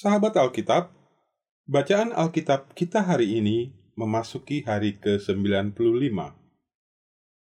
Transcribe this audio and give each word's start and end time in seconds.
Sahabat 0.00 0.32
Alkitab, 0.32 0.96
bacaan 1.68 2.16
Alkitab 2.16 2.72
kita 2.72 3.04
hari 3.04 3.36
ini 3.36 3.76
memasuki 4.00 4.64
hari 4.64 4.96
ke-95. 4.96 5.76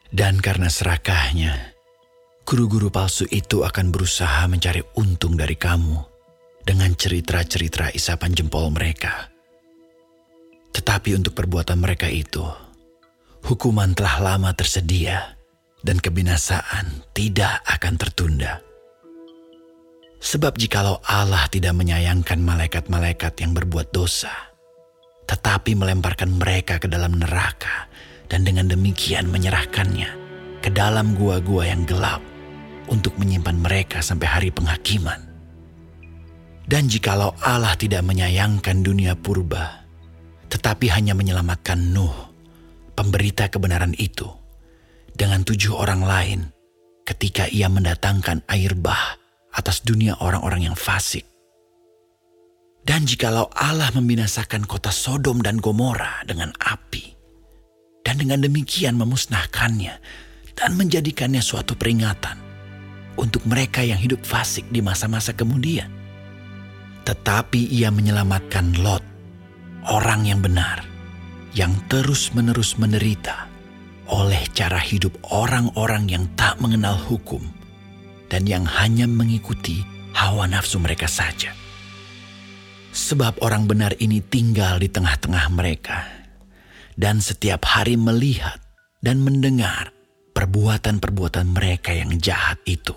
Dan 0.10 0.42
karena 0.42 0.72
serakahnya, 0.72 1.73
guru-guru 2.44 2.92
palsu 2.92 3.24
itu 3.32 3.64
akan 3.64 3.90
berusaha 3.90 4.44
mencari 4.52 4.84
untung 5.00 5.40
dari 5.40 5.56
kamu 5.56 5.96
dengan 6.64 6.92
cerita-cerita 6.96 7.92
isapan 7.96 8.36
jempol 8.36 8.72
mereka. 8.72 9.32
Tetapi 10.76 11.16
untuk 11.16 11.36
perbuatan 11.36 11.80
mereka 11.80 12.12
itu, 12.12 12.44
hukuman 13.48 13.96
telah 13.96 14.20
lama 14.20 14.52
tersedia 14.52 15.40
dan 15.84 16.00
kebinasaan 16.00 17.08
tidak 17.16 17.64
akan 17.68 17.94
tertunda. 17.96 18.60
Sebab 20.24 20.56
jikalau 20.56 21.04
Allah 21.04 21.52
tidak 21.52 21.76
menyayangkan 21.76 22.40
malaikat-malaikat 22.40 23.44
yang 23.44 23.52
berbuat 23.52 23.92
dosa, 23.92 24.32
tetapi 25.28 25.76
melemparkan 25.76 26.32
mereka 26.32 26.80
ke 26.80 26.88
dalam 26.88 27.20
neraka 27.20 27.92
dan 28.32 28.48
dengan 28.48 28.72
demikian 28.72 29.28
menyerahkannya 29.28 30.10
ke 30.64 30.72
dalam 30.72 31.12
gua-gua 31.20 31.68
yang 31.68 31.84
gelap 31.84 32.24
untuk 32.94 33.18
menyimpan 33.18 33.58
mereka 33.58 34.06
sampai 34.06 34.30
hari 34.30 34.50
penghakiman. 34.54 35.18
Dan 36.64 36.86
jikalau 36.88 37.34
Allah 37.42 37.74
tidak 37.74 38.06
menyayangkan 38.06 38.86
dunia 38.86 39.18
purba, 39.18 39.84
tetapi 40.48 40.88
hanya 40.94 41.18
menyelamatkan 41.18 41.92
Nuh, 41.92 42.14
pemberita 42.94 43.50
kebenaran 43.50 43.98
itu, 43.98 44.30
dengan 45.12 45.42
tujuh 45.42 45.74
orang 45.74 46.06
lain 46.06 46.40
ketika 47.04 47.50
ia 47.52 47.68
mendatangkan 47.68 48.48
air 48.48 48.78
bah 48.78 49.20
atas 49.52 49.84
dunia 49.84 50.16
orang-orang 50.24 50.72
yang 50.72 50.78
fasik. 50.78 51.28
Dan 52.84 53.08
jikalau 53.08 53.52
Allah 53.52 53.92
membinasakan 53.92 54.64
kota 54.64 54.92
Sodom 54.92 55.44
dan 55.44 55.60
Gomora 55.60 56.24
dengan 56.24 56.56
api, 56.64 57.12
dan 58.08 58.24
dengan 58.24 58.40
demikian 58.40 58.96
memusnahkannya 58.96 59.96
dan 60.56 60.70
menjadikannya 60.80 61.44
suatu 61.44 61.76
peringatan 61.76 62.53
untuk 63.20 63.46
mereka 63.46 63.86
yang 63.86 64.00
hidup 64.00 64.24
fasik 64.26 64.66
di 64.74 64.82
masa-masa 64.82 65.34
kemudian. 65.36 65.90
Tetapi 67.04 67.68
ia 67.70 67.92
menyelamatkan 67.92 68.80
Lot, 68.80 69.04
orang 69.86 70.24
yang 70.28 70.40
benar, 70.40 70.88
yang 71.52 71.76
terus-menerus 71.92 72.80
menderita 72.80 73.52
oleh 74.08 74.44
cara 74.52 74.80
hidup 74.80 75.16
orang-orang 75.32 76.08
yang 76.12 76.26
tak 76.36 76.60
mengenal 76.60 76.96
hukum 76.96 77.44
dan 78.28 78.48
yang 78.48 78.64
hanya 78.66 79.06
mengikuti 79.06 79.84
hawa 80.16 80.48
nafsu 80.48 80.80
mereka 80.80 81.06
saja. 81.06 81.52
Sebab 82.94 83.42
orang 83.42 83.66
benar 83.66 83.98
ini 83.98 84.22
tinggal 84.22 84.78
di 84.78 84.86
tengah-tengah 84.86 85.50
mereka, 85.50 86.06
dan 86.94 87.18
setiap 87.18 87.66
hari 87.66 87.98
melihat 87.98 88.62
dan 89.02 89.20
mendengar 89.26 89.90
perbuatan-perbuatan 90.38 91.52
mereka 91.58 91.90
yang 91.90 92.14
jahat 92.22 92.62
itu, 92.70 92.94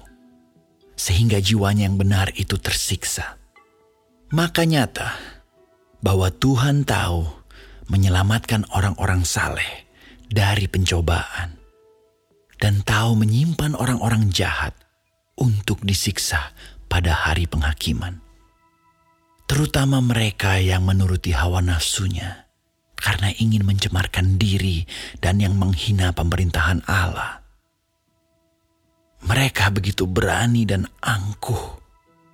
sehingga 0.96 1.38
jiwanya 1.38 1.86
yang 1.86 2.00
benar 2.00 2.32
itu 2.34 2.56
tersiksa. 2.56 3.36
Maka 4.32 4.66
nyata 4.66 5.14
bahwa 6.02 6.32
Tuhan 6.34 6.82
tahu 6.82 7.22
menyelamatkan 7.86 8.66
orang-orang 8.74 9.22
saleh 9.22 9.86
dari 10.26 10.66
pencobaan, 10.66 11.54
dan 12.58 12.82
tahu 12.82 13.14
menyimpan 13.14 13.78
orang-orang 13.78 14.32
jahat 14.34 14.74
untuk 15.38 15.84
disiksa 15.86 16.50
pada 16.90 17.14
hari 17.14 17.46
penghakiman. 17.46 18.18
Terutama 19.46 20.02
mereka 20.02 20.58
yang 20.58 20.82
menuruti 20.82 21.30
hawa 21.30 21.62
nafsunya 21.62 22.50
karena 22.98 23.30
ingin 23.38 23.62
mencemarkan 23.62 24.34
diri 24.42 24.82
dan 25.22 25.38
yang 25.38 25.54
menghina 25.54 26.10
pemerintahan 26.10 26.82
Allah. 26.90 27.45
Mereka 29.26 29.74
begitu 29.74 30.06
berani 30.06 30.62
dan 30.62 30.86
angkuh 31.02 31.82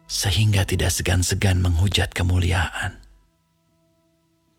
sehingga 0.04 0.68
tidak 0.68 0.92
segan-segan 0.92 1.64
menghujat 1.64 2.12
kemuliaan. 2.12 3.00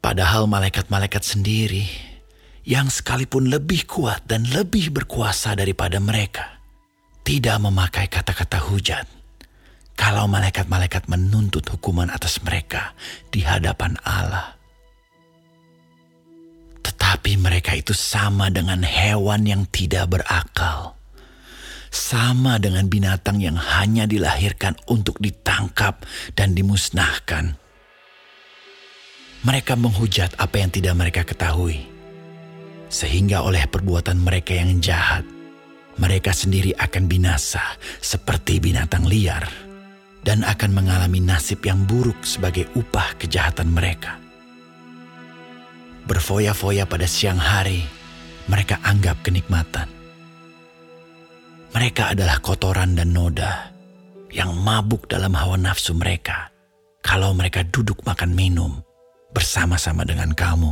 Padahal 0.01 0.49
malaikat-malaikat 0.49 1.21
sendiri 1.21 1.85
yang 2.65 2.89
sekalipun 2.89 3.53
lebih 3.53 3.85
kuat 3.85 4.25
dan 4.25 4.49
lebih 4.49 4.89
berkuasa 4.89 5.53
daripada 5.53 6.01
mereka 6.01 6.57
tidak 7.21 7.61
memakai 7.61 8.09
kata-kata 8.09 8.59
hujat 8.65 9.05
kalau 9.93 10.25
malaikat-malaikat 10.25 11.05
menuntut 11.05 11.63
hukuman 11.69 12.09
atas 12.09 12.41
mereka 12.41 12.97
di 13.29 13.45
hadapan 13.45 13.93
Allah. 14.01 14.57
Tetapi 16.83 17.37
mereka 17.39 17.77
itu 17.77 17.93
sama 17.93 18.49
dengan 18.49 18.81
hewan 18.83 19.45
yang 19.47 19.63
tidak 19.69 20.19
berakal. 20.19 21.02
Sama 21.93 22.57
dengan 22.57 22.89
binatang 22.89 23.37
yang 23.37 23.53
hanya 23.53 24.09
dilahirkan 24.09 24.73
untuk 24.89 25.21
ditangkap 25.21 26.01
dan 26.33 26.57
dimusnahkan. 26.57 27.53
Mereka 29.45 29.77
menghujat 29.77 30.33
apa 30.41 30.57
yang 30.57 30.73
tidak 30.73 30.97
mereka 30.97 31.21
ketahui. 31.21 31.85
Sehingga 32.89 33.45
oleh 33.45 33.69
perbuatan 33.69 34.17
mereka 34.17 34.57
yang 34.57 34.81
jahat, 34.81 35.21
mereka 36.01 36.33
sendiri 36.33 36.73
akan 36.81 37.05
binasa 37.05 37.61
seperti 38.01 38.57
binatang 38.57 39.05
liar 39.05 39.45
dan 40.25 40.41
akan 40.41 40.73
mengalami 40.73 41.21
nasib 41.21 41.61
yang 41.61 41.85
buruk 41.85 42.17
sebagai 42.25 42.73
upah 42.73 43.21
kejahatan 43.21 43.69
mereka. 43.69 44.17
Berfoya-foya 46.09 46.89
pada 46.89 47.05
siang 47.05 47.37
hari, 47.37 47.85
mereka 48.49 48.81
anggap 48.81 49.21
kenikmatan. 49.21 50.02
Mereka 51.73 52.13
adalah 52.13 52.37
kotoran 52.37 52.93
dan 52.93 53.17
noda 53.17 53.73
yang 54.29 54.53
mabuk 54.53 55.09
dalam 55.09 55.33
hawa 55.33 55.57
nafsu 55.57 55.97
mereka 55.97 56.53
kalau 57.01 57.33
mereka 57.33 57.65
duduk 57.65 58.05
makan 58.05 58.33
minum 58.33 58.77
bersama-sama 59.33 60.05
dengan 60.05 60.33
kamu. 60.37 60.69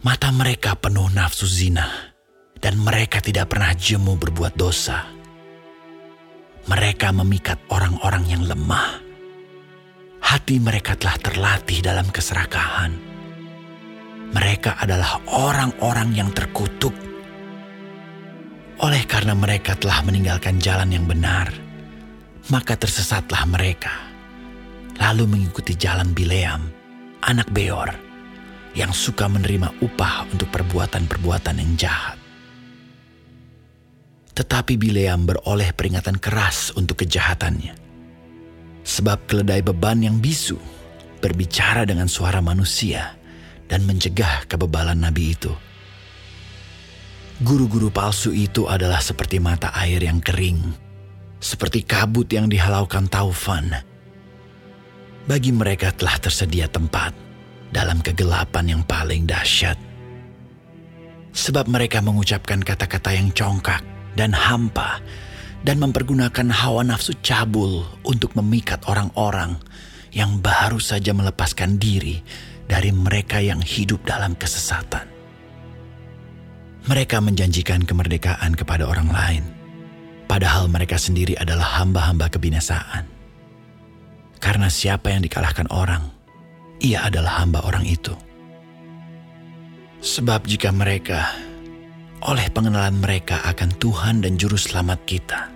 Mata 0.00 0.32
mereka 0.32 0.72
penuh 0.72 1.12
nafsu 1.12 1.44
zina 1.44 2.14
dan 2.56 2.80
mereka 2.80 3.20
tidak 3.20 3.52
pernah 3.52 3.76
jemu 3.76 4.16
berbuat 4.16 4.56
dosa. 4.56 5.04
Mereka 6.68 7.12
memikat 7.12 7.60
orang-orang 7.68 8.24
yang 8.28 8.42
lemah. 8.44 9.04
Hati 10.20 10.60
mereka 10.60 10.96
telah 10.96 11.16
terlatih 11.16 11.80
dalam 11.80 12.08
keserakahan. 12.12 12.92
Mereka 14.28 14.76
adalah 14.76 15.24
orang-orang 15.32 16.12
yang 16.12 16.28
terkutuk. 16.36 17.07
Oleh 18.78 19.02
karena 19.10 19.34
mereka 19.34 19.74
telah 19.74 20.06
meninggalkan 20.06 20.62
jalan 20.62 20.94
yang 20.94 21.02
benar, 21.02 21.50
maka 22.46 22.78
tersesatlah 22.78 23.42
mereka. 23.50 23.90
Lalu 25.02 25.26
mengikuti 25.26 25.74
jalan 25.74 26.14
Bileam, 26.14 26.70
anak 27.26 27.50
Beor, 27.50 27.90
yang 28.78 28.94
suka 28.94 29.26
menerima 29.26 29.82
upah 29.82 30.30
untuk 30.30 30.46
perbuatan-perbuatan 30.54 31.58
yang 31.58 31.72
jahat. 31.74 32.18
Tetapi 34.38 34.78
Bileam 34.78 35.26
beroleh 35.26 35.74
peringatan 35.74 36.22
keras 36.22 36.70
untuk 36.78 37.02
kejahatannya. 37.02 37.74
Sebab 38.86 39.26
keledai 39.26 39.66
beban 39.66 40.06
yang 40.06 40.22
bisu 40.22 40.54
berbicara 41.18 41.82
dengan 41.82 42.06
suara 42.06 42.38
manusia 42.38 43.18
dan 43.66 43.82
mencegah 43.82 44.46
kebebalan 44.46 45.02
nabi 45.02 45.34
itu. 45.34 45.67
Guru-guru 47.38 47.86
palsu 47.94 48.34
itu 48.34 48.66
adalah 48.66 48.98
seperti 48.98 49.38
mata 49.38 49.70
air 49.78 50.02
yang 50.02 50.18
kering 50.18 50.88
seperti 51.38 51.86
kabut 51.86 52.26
yang 52.30 52.50
dihalaukan 52.50 53.06
taufan. 53.06 53.70
Bagi 55.28 55.54
mereka 55.54 55.94
telah 55.94 56.18
tersedia 56.18 56.66
tempat 56.66 57.14
dalam 57.70 58.02
kegelapan 58.02 58.78
yang 58.78 58.82
paling 58.82 59.28
dahsyat. 59.28 59.78
Sebab 61.30 61.70
mereka 61.70 62.02
mengucapkan 62.02 62.58
kata-kata 62.58 63.14
yang 63.14 63.30
congkak 63.30 63.84
dan 64.18 64.34
hampa 64.34 64.98
dan 65.62 65.78
mempergunakan 65.78 66.48
hawa 66.50 66.82
nafsu 66.82 67.14
cabul 67.22 67.86
untuk 68.02 68.34
memikat 68.34 68.82
orang-orang 68.90 69.54
yang 70.10 70.40
baru 70.42 70.80
saja 70.82 71.14
melepaskan 71.14 71.78
diri 71.78 72.18
dari 72.66 72.90
mereka 72.90 73.38
yang 73.38 73.62
hidup 73.62 74.02
dalam 74.02 74.34
kesesatan. 74.34 75.17
Mereka 76.88 77.20
menjanjikan 77.20 77.84
kemerdekaan 77.84 78.56
kepada 78.56 78.88
orang 78.88 79.12
lain, 79.12 79.44
padahal 80.24 80.72
mereka 80.72 80.96
sendiri 80.96 81.36
adalah 81.36 81.84
hamba-hamba 81.84 82.32
kebinasaan. 82.32 83.04
Karena 84.40 84.72
siapa 84.72 85.12
yang 85.12 85.20
dikalahkan 85.20 85.68
orang, 85.68 86.08
ia 86.80 87.04
adalah 87.04 87.44
hamba 87.44 87.60
orang 87.68 87.84
itu. 87.84 88.16
Sebab 90.00 90.48
jika 90.48 90.72
mereka 90.72 91.28
oleh 92.24 92.48
pengenalan 92.50 92.96
mereka 92.98 93.44
akan 93.44 93.68
Tuhan 93.76 94.24
dan 94.24 94.40
Juru 94.40 94.56
Selamat 94.56 95.04
kita, 95.04 95.52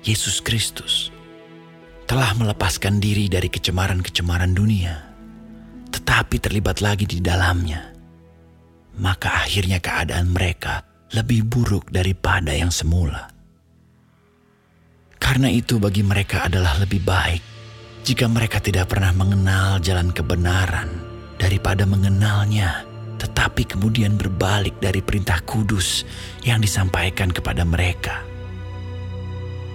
Yesus 0.00 0.40
Kristus, 0.40 1.12
telah 2.08 2.32
melepaskan 2.40 3.04
diri 3.04 3.28
dari 3.28 3.52
kecemaran-kecemaran 3.52 4.56
dunia, 4.56 4.96
tetapi 5.92 6.40
terlibat 6.40 6.80
lagi 6.80 7.04
di 7.04 7.20
dalamnya, 7.20 7.93
maka 8.98 9.46
akhirnya 9.46 9.78
keadaan 9.82 10.30
mereka 10.30 10.82
lebih 11.14 11.46
buruk 11.46 11.90
daripada 11.90 12.50
yang 12.50 12.74
semula. 12.74 13.30
Karena 15.18 15.48
itu, 15.48 15.80
bagi 15.80 16.04
mereka 16.04 16.46
adalah 16.46 16.76
lebih 16.76 17.00
baik 17.00 17.42
jika 18.04 18.28
mereka 18.28 18.60
tidak 18.60 18.92
pernah 18.92 19.10
mengenal 19.16 19.80
jalan 19.80 20.12
kebenaran 20.12 20.90
daripada 21.40 21.88
mengenalnya 21.88 22.84
tetapi 23.24 23.64
kemudian 23.64 24.20
berbalik 24.20 24.76
dari 24.84 25.00
perintah 25.00 25.40
kudus 25.48 26.04
yang 26.44 26.60
disampaikan 26.60 27.32
kepada 27.32 27.64
mereka. 27.64 28.20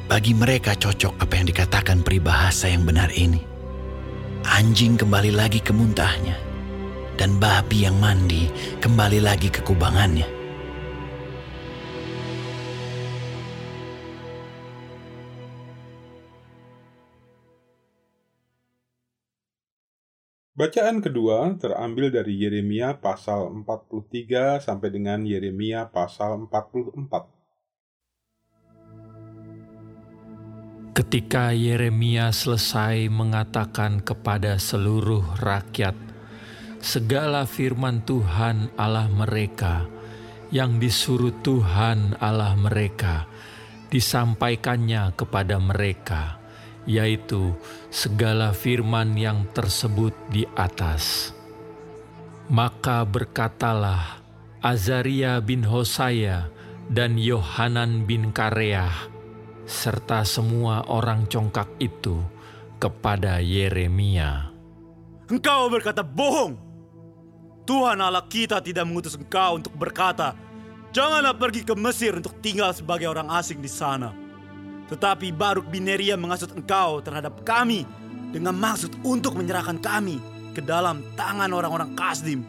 Bagi 0.06 0.38
mereka 0.38 0.78
cocok 0.78 1.18
apa 1.22 1.34
yang 1.34 1.48
dikatakan 1.50 2.06
peribahasa 2.06 2.70
yang 2.70 2.86
benar 2.86 3.10
ini. 3.14 3.42
Anjing 4.46 4.98
kembali 4.98 5.34
lagi 5.34 5.62
ke 5.62 5.74
muntahnya, 5.74 6.38
dan 7.20 7.36
babi 7.36 7.84
yang 7.84 8.00
mandi 8.00 8.48
kembali 8.80 9.20
lagi 9.20 9.52
ke 9.52 9.60
kubangannya. 9.60 10.40
Bacaan 20.60 21.00
kedua 21.00 21.56
terambil 21.56 22.12
dari 22.12 22.36
Yeremia 22.36 23.00
pasal 23.00 23.48
43 23.64 24.60
sampai 24.60 24.92
dengan 24.92 25.24
Yeremia 25.24 25.88
pasal 25.88 26.48
44. 26.48 27.00
Ketika 31.00 31.56
Yeremia 31.56 32.36
selesai 32.36 33.08
mengatakan 33.08 34.04
kepada 34.04 34.60
seluruh 34.60 35.24
rakyat 35.40 36.09
segala 36.80 37.44
firman 37.44 38.00
Tuhan 38.08 38.72
Allah 38.80 39.12
mereka 39.12 39.84
yang 40.50 40.80
disuruh 40.80 41.36
Tuhan 41.44 42.16
Allah 42.24 42.56
mereka 42.56 43.28
disampaikannya 43.92 45.12
kepada 45.14 45.60
mereka 45.60 46.40
yaitu 46.90 47.54
segala 47.94 48.56
firman 48.56 49.14
yang 49.14 49.46
tersebut 49.54 50.16
di 50.32 50.48
atas. 50.58 51.36
Maka 52.50 53.06
berkatalah 53.06 54.26
Azaria 54.64 55.38
bin 55.38 55.62
Hosaya 55.62 56.50
dan 56.90 57.22
Yohanan 57.22 58.10
bin 58.10 58.34
Kareah, 58.34 59.06
serta 59.70 60.26
semua 60.26 60.82
orang 60.90 61.30
congkak 61.30 61.70
itu 61.78 62.18
kepada 62.82 63.38
Yeremia. 63.38 64.50
Engkau 65.30 65.70
berkata 65.70 66.02
bohong. 66.02 66.69
Tuhan 67.70 68.02
Allah 68.02 68.26
kita 68.26 68.58
tidak 68.66 68.90
mengutus 68.90 69.14
engkau 69.14 69.62
untuk 69.62 69.78
berkata, 69.78 70.34
Janganlah 70.90 71.38
pergi 71.38 71.62
ke 71.62 71.78
Mesir 71.78 72.18
untuk 72.18 72.42
tinggal 72.42 72.74
sebagai 72.74 73.06
orang 73.06 73.30
asing 73.30 73.62
di 73.62 73.70
sana 73.70 74.10
tetapi 74.90 75.30
Baruk 75.30 75.70
bin 75.70 75.86
Neria 75.86 76.18
mengasut 76.18 76.50
engkau 76.58 76.98
terhadap 77.06 77.46
kami 77.46 77.86
dengan 78.34 78.58
maksud 78.58 78.98
untuk 79.06 79.38
menyerahkan 79.38 79.78
kami 79.78 80.18
ke 80.58 80.66
dalam 80.66 81.06
tangan 81.14 81.54
orang-orang 81.54 81.94
Kasdim, 81.94 82.42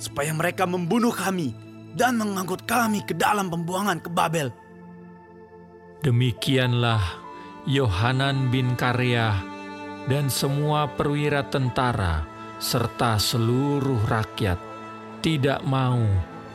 supaya 0.00 0.32
mereka 0.32 0.64
membunuh 0.64 1.12
kami 1.12 1.52
dan 1.92 2.16
mengangkut 2.16 2.64
kami 2.64 3.04
ke 3.04 3.12
dalam 3.12 3.52
pembuangan 3.52 4.00
ke 4.00 4.08
Babel. 4.08 4.48
Demikianlah 6.00 7.00
Yohanan 7.68 8.48
bin 8.48 8.72
Karya 8.72 9.36
dan 10.08 10.32
semua 10.32 10.88
perwira 10.96 11.44
tentara 11.44 12.24
serta 12.56 13.20
seluruh 13.20 14.00
rakyat 14.08 14.56
tidak 15.20 15.60
mau 15.68 16.00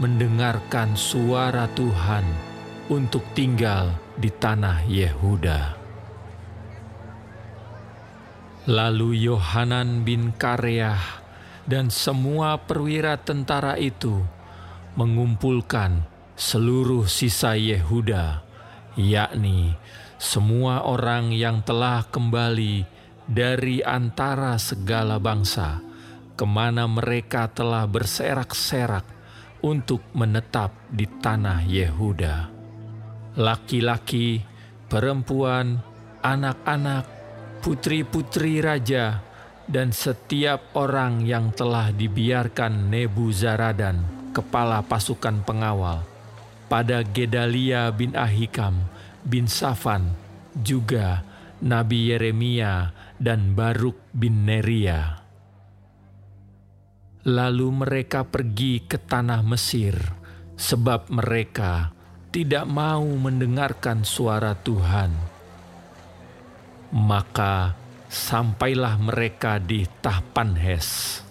mendengarkan 0.02 0.98
suara 0.98 1.70
Tuhan 1.78 2.26
untuk 2.90 3.22
tinggal 3.38 3.94
di 4.18 4.34
tanah 4.34 4.82
Yehuda. 4.90 5.78
Lalu 8.66 9.30
Yohanan 9.30 10.02
bin 10.02 10.34
Kareah 10.34 11.22
dan 11.66 11.94
semua 11.94 12.58
perwira 12.62 13.18
tentara 13.22 13.78
itu 13.78 14.22
mengumpulkan 14.98 16.06
seluruh 16.34 17.06
sisa 17.06 17.54
Yehuda, 17.54 18.42
yakni 18.98 19.78
semua 20.22 20.86
orang 20.86 21.34
yang 21.34 21.66
telah 21.66 22.06
kembali 22.10 22.86
dari 23.26 23.82
antara 23.82 24.58
segala 24.58 25.18
bangsa, 25.18 25.82
ke 26.42 26.46
mana 26.50 26.90
mereka 26.90 27.46
telah 27.54 27.86
berserak-serak 27.86 29.06
untuk 29.62 30.02
menetap 30.18 30.74
di 30.90 31.06
tanah 31.06 31.62
Yehuda 31.70 32.62
laki-laki, 33.36 34.44
perempuan, 34.92 35.80
anak-anak, 36.20 37.08
putri-putri 37.64 38.60
raja, 38.60 39.24
dan 39.72 39.96
setiap 39.96 40.76
orang 40.76 41.24
yang 41.24 41.56
telah 41.56 41.96
dibiarkan 41.96 42.92
Nebuzaradan, 42.92 44.04
kepala 44.36 44.84
pasukan 44.84 45.44
pengawal, 45.48 46.04
pada 46.68 47.04
Gedalia 47.08 47.88
bin 47.92 48.16
Ahikam 48.20 48.84
bin 49.24 49.48
Safan, 49.48 50.12
juga 50.60 51.24
Nabi 51.64 52.12
Yeremia 52.12 52.92
dan 53.22 53.56
Baruk 53.56 53.96
bin 54.12 54.44
Neria. 54.44 55.21
Lalu 57.22 57.86
mereka 57.86 58.26
pergi 58.26 58.82
ke 58.82 58.98
tanah 58.98 59.46
Mesir, 59.46 59.94
sebab 60.58 61.14
mereka 61.14 61.94
tidak 62.34 62.66
mau 62.66 63.06
mendengarkan 63.06 64.02
suara 64.02 64.58
Tuhan. 64.58 65.14
Maka 66.98 67.78
sampailah 68.10 68.98
mereka 68.98 69.62
di 69.62 69.86
Tahpanhes. 70.02 71.22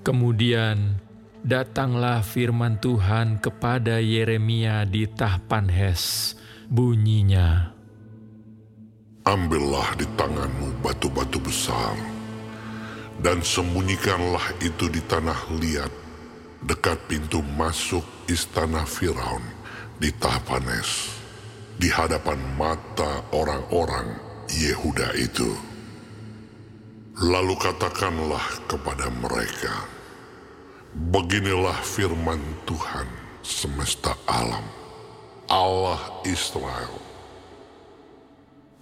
Kemudian 0.00 1.00
datanglah 1.44 2.24
firman 2.24 2.80
Tuhan 2.80 3.44
kepada 3.44 4.00
Yeremia 4.00 4.88
di 4.88 5.04
Tahpanhes, 5.04 6.32
bunyinya, 6.68 7.74
Ambillah 9.24 9.96
di 9.96 10.04
tanganmu 10.20 10.84
batu-batu 10.84 11.40
besar, 11.40 11.96
dan 13.24 13.40
sembunyikanlah 13.40 14.60
itu 14.60 14.92
di 14.92 15.00
tanah 15.00 15.48
liat 15.56 15.88
dekat 16.60 17.00
pintu 17.08 17.40
masuk 17.56 18.04
istana 18.28 18.84
Firaun 18.84 19.40
di 19.96 20.12
Tahapanes, 20.12 21.16
di 21.80 21.88
hadapan 21.88 22.36
mata 22.60 23.24
orang-orang 23.32 24.20
Yehuda 24.52 25.16
itu. 25.16 25.56
Lalu 27.24 27.56
katakanlah 27.56 28.44
kepada 28.68 29.08
mereka, 29.08 29.72
Beginilah 30.94 31.74
firman 31.82 32.38
Tuhan 32.70 33.08
semesta 33.42 34.14
alam, 34.30 34.62
Allah 35.50 36.22
Israel. 36.22 37.02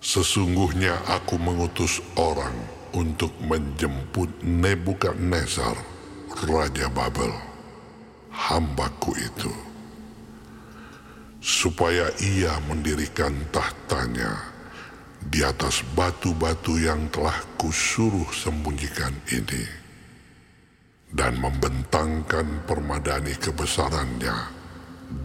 Sesungguhnya 0.03 0.99
aku 1.09 1.41
mengutus 1.41 2.05
orang 2.21 2.53
untuk 2.93 3.33
menjemput 3.43 4.29
Nebukadnezar, 4.45 5.77
Raja 6.49 6.89
Babel 6.93 7.33
hambaku 8.33 9.13
itu. 9.21 9.53
supaya 11.43 12.07
ia 12.23 12.55
mendirikan 12.71 13.35
tahtanya 13.51 14.31
di 15.27 15.43
atas 15.43 15.83
batu-batu 15.99 16.79
yang 16.79 17.11
telah 17.11 17.35
kusuruh 17.59 18.31
sembunyikan 18.31 19.11
ini 19.35 19.67
dan 21.11 21.35
membentangkan 21.43 22.63
permadani 22.63 23.35
kebesarannya 23.43 24.35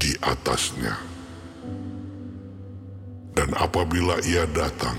di 0.02 0.18
atasnya. 0.26 0.98
Dan 3.38 3.54
apabila 3.54 4.18
ia 4.26 4.50
datang, 4.50 4.98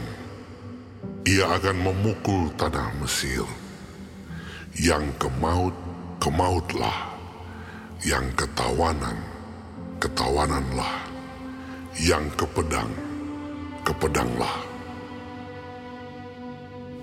ia 1.29 1.45
akan 1.45 1.77
memukul 1.85 2.49
tanah 2.57 2.89
Mesir. 3.05 3.45
Yang 4.81 5.13
kemaut, 5.21 5.77
kemautlah. 6.25 7.13
Yang 8.01 8.33
ketawanan, 8.33 9.21
ketawananlah. 10.01 11.05
Yang 12.01 12.33
kepedang, 12.33 12.89
kepedanglah. 13.85 14.57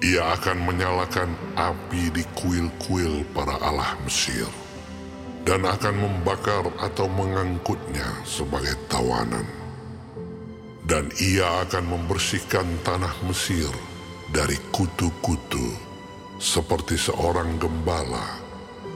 Ia 0.01 0.33
akan 0.33 0.57
menyalakan 0.73 1.29
api 1.53 2.09
di 2.09 2.25
kuil-kuil 2.33 3.21
para 3.29 3.61
allah 3.61 3.93
Mesir 4.09 4.49
dan 5.45 5.61
akan 5.61 6.01
membakar 6.01 6.65
atau 6.81 7.05
mengangkutnya 7.13 8.25
sebagai 8.25 8.73
tawanan. 8.89 9.45
Dan 10.85 11.13
ia 11.21 11.65
akan 11.65 11.93
membersihkan 11.93 12.65
tanah 12.85 13.13
Mesir 13.25 13.73
dari 14.33 14.57
kutu-kutu 14.73 15.75
seperti 16.41 16.97
seorang 16.97 17.61
gembala 17.61 18.41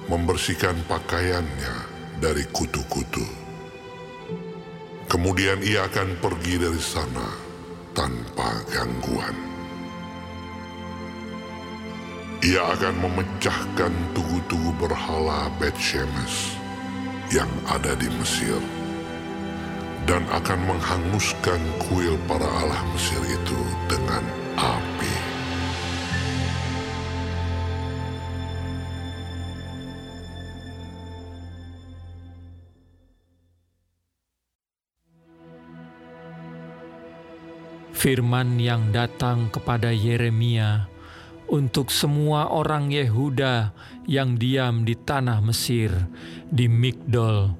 membersihkan 0.09 0.73
pakaiannya 0.89 1.75
dari 2.17 2.41
kutu-kutu. 2.49 3.25
Kemudian 5.09 5.61
ia 5.65 5.89
akan 5.89 6.17
pergi 6.21 6.61
dari 6.61 6.81
sana 6.81 7.25
tanpa 7.93 8.61
gangguan. 8.69 9.33
Ia 12.39 12.71
akan 12.71 12.95
memecahkan 13.03 13.91
tugu-tugu 14.15 14.71
berhala 14.79 15.51
Bet 15.59 15.75
Shemesh 15.75 16.55
yang 17.35 17.49
ada 17.67 17.93
di 17.99 18.07
Mesir 18.15 18.57
dan 20.07 20.25
akan 20.33 20.59
menghanguskan 20.65 21.61
kuil 21.85 22.17
para 22.25 22.47
allah 22.47 22.81
Mesir 22.95 23.21
itu 23.27 23.59
dengan 23.91 24.38
Firman 37.99 38.55
yang 38.63 38.95
datang 38.95 39.51
kepada 39.51 39.91
Yeremia 39.91 40.87
untuk 41.51 41.91
semua 41.91 42.47
orang 42.47 42.87
Yehuda 42.95 43.75
yang 44.07 44.39
diam 44.39 44.87
di 44.87 44.95
tanah 44.95 45.43
Mesir, 45.43 45.91
di 46.47 46.71
Migdol, 46.71 47.51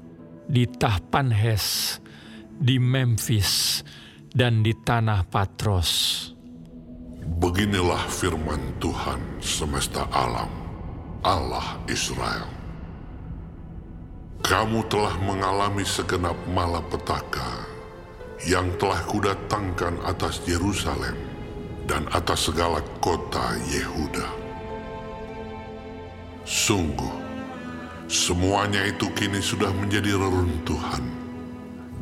di 0.47 0.63
Tahpanhes, 0.63 1.99
di 2.55 2.79
Memphis, 2.79 3.83
dan 4.31 4.63
di 4.63 4.71
tanah 4.71 5.27
Patros. 5.27 5.91
Beginilah 7.37 8.09
firman 8.09 8.57
Tuhan 8.81 9.21
semesta 9.37 10.09
alam, 10.09 10.49
Allah 11.21 11.77
Israel. 11.85 12.49
Kamu 14.41 14.81
telah 14.89 15.13
mengalami 15.21 15.85
segenap 15.85 16.33
malapetaka 16.49 17.69
yang 18.49 18.73
telah 18.81 18.97
kudatangkan 19.05 20.01
atas 20.09 20.41
Yerusalem 20.49 21.13
dan 21.85 22.09
atas 22.17 22.49
segala 22.49 22.81
kota 22.97 23.53
Yehuda. 23.69 24.25
Sungguh, 26.49 27.13
semuanya 28.09 28.89
itu 28.89 29.05
kini 29.13 29.37
sudah 29.37 29.69
menjadi 29.77 30.17
reruntuhan 30.17 31.05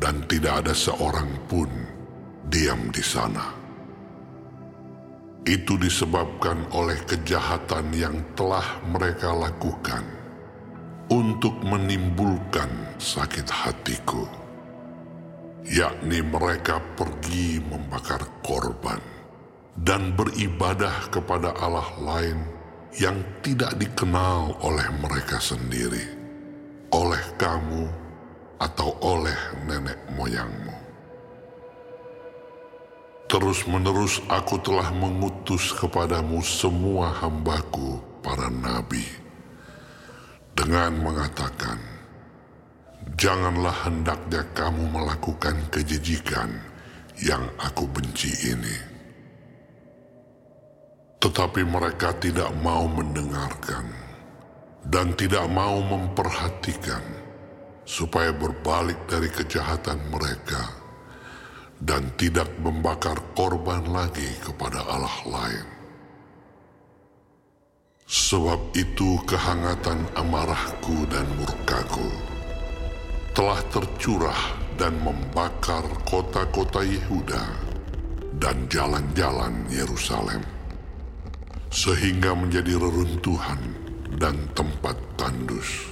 dan 0.00 0.24
tidak 0.24 0.64
ada 0.64 0.72
seorang 0.72 1.28
pun 1.52 1.68
diam 2.48 2.88
di 2.88 3.04
sana. 3.04 3.57
Itu 5.48 5.80
disebabkan 5.80 6.68
oleh 6.76 7.00
kejahatan 7.08 7.88
yang 7.96 8.20
telah 8.36 8.84
mereka 8.84 9.32
lakukan 9.32 10.04
untuk 11.08 11.56
menimbulkan 11.64 12.68
sakit 13.00 13.48
hatiku, 13.48 14.28
yakni 15.64 16.20
mereka 16.20 16.84
pergi 17.00 17.64
membakar 17.64 18.28
korban 18.44 19.00
dan 19.72 20.12
beribadah 20.12 21.08
kepada 21.08 21.56
Allah 21.56 21.96
lain 21.96 22.44
yang 23.00 23.16
tidak 23.40 23.72
dikenal 23.80 24.52
oleh 24.60 24.88
mereka 25.00 25.40
sendiri, 25.40 26.12
oleh 26.92 27.24
kamu 27.40 27.88
atau 28.60 28.92
oleh 29.00 29.38
nenek 29.64 29.96
moyangmu. 30.12 30.77
Terus-menerus 33.28 34.24
aku 34.32 34.56
telah 34.64 34.88
mengutus 34.88 35.76
kepadamu 35.76 36.40
semua 36.40 37.12
hambaku, 37.12 38.00
para 38.24 38.48
nabi, 38.48 39.04
dengan 40.56 40.96
mengatakan, 40.96 41.76
Janganlah 43.20 43.84
hendaknya 43.84 44.48
kamu 44.56 44.88
melakukan 44.88 45.60
kejijikan 45.68 46.56
yang 47.20 47.44
aku 47.60 47.84
benci 47.84 48.32
ini. 48.48 48.76
Tetapi 51.20 51.66
mereka 51.68 52.16
tidak 52.16 52.48
mau 52.64 52.88
mendengarkan 52.88 53.92
dan 54.88 55.12
tidak 55.18 55.44
mau 55.52 55.84
memperhatikan 55.84 57.02
supaya 57.84 58.32
berbalik 58.32 58.96
dari 59.04 59.28
kejahatan 59.28 59.98
mereka 60.14 60.77
dan 61.78 62.10
tidak 62.18 62.50
membakar 62.58 63.18
korban 63.38 63.86
lagi 63.86 64.26
kepada 64.42 64.82
Allah 64.86 65.18
lain. 65.26 65.66
Sebab 68.08 68.72
itu 68.72 69.20
kehangatan 69.28 70.00
amarahku 70.16 71.04
dan 71.12 71.28
murkaku 71.36 72.08
telah 73.36 73.60
tercurah 73.68 74.56
dan 74.80 74.96
membakar 75.04 75.84
kota-kota 76.08 76.82
Yehuda 76.82 77.44
dan 78.40 78.66
jalan-jalan 78.66 79.66
Yerusalem, 79.70 80.42
sehingga 81.68 82.32
menjadi 82.32 82.80
reruntuhan 82.80 83.60
dan 84.16 84.34
tempat 84.56 84.96
tandus, 85.20 85.86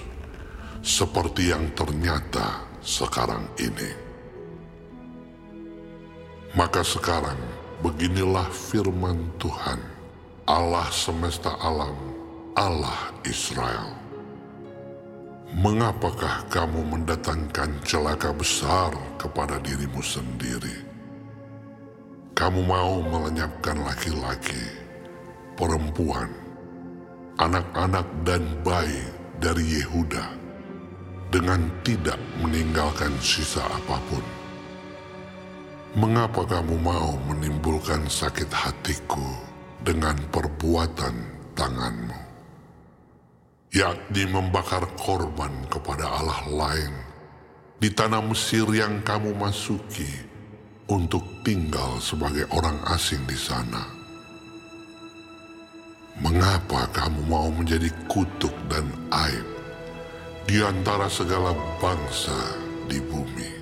seperti 0.81 1.55
yang 1.55 1.71
ternyata 1.76 2.64
sekarang 2.81 3.45
ini. 3.61 4.05
Maka 6.56 6.80
sekarang 6.80 7.36
beginilah 7.84 8.48
firman 8.48 9.28
Tuhan, 9.36 9.76
Allah 10.48 10.88
semesta 10.88 11.52
alam, 11.60 11.92
Allah 12.56 13.12
Israel. 13.28 13.92
Mengapakah 15.52 16.48
kamu 16.48 16.96
mendatangkan 16.96 17.76
celaka 17.84 18.32
besar 18.32 18.88
kepada 19.20 19.60
dirimu 19.60 20.00
sendiri? 20.00 20.80
Kamu 22.32 22.64
mau 22.64 23.04
melenyapkan 23.04 23.76
laki-laki, 23.84 24.64
perempuan, 25.60 26.32
anak-anak 27.36 28.08
dan 28.25 28.40
bayi 28.64 29.04
dari 29.44 29.76
Yehuda 29.76 30.25
dengan 31.28 31.68
tidak 31.84 32.16
meninggalkan 32.40 33.12
sisa 33.20 33.60
apa 33.60 34.00
pun. 34.08 34.36
Mengapa 35.97 36.45
kamu 36.45 36.76
mau 36.85 37.17
menimbulkan 37.25 38.05
sakit 38.05 38.53
hatiku 38.53 39.33
dengan 39.81 40.12
perbuatan 40.29 41.17
tanganmu? 41.57 42.21
Yakni 43.73 44.29
membakar 44.29 44.85
korban 45.00 45.49
kepada 45.73 46.05
Allah 46.05 46.45
lain 46.53 46.93
di 47.81 47.88
tanah 47.88 48.21
Mesir 48.29 48.69
yang 48.76 49.00
kamu 49.09 49.41
masuki 49.41 50.21
untuk 50.93 51.25
tinggal 51.41 51.97
sebagai 52.05 52.45
orang 52.53 52.76
asing 52.93 53.25
di 53.25 53.38
sana. 53.41 53.81
Mengapa 56.21 56.93
kamu 56.93 57.25
mau 57.25 57.49
menjadi 57.49 57.88
kutuk 58.05 58.53
dan 58.69 58.85
aib 59.17 59.49
di 60.45 60.61
antara 60.61 61.09
segala 61.09 61.57
bangsa 61.81 62.37
di 62.85 63.00
bumi? 63.00 63.55